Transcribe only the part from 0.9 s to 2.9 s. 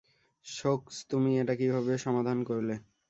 তুমি এটা কিভাবে সমাধান করলে?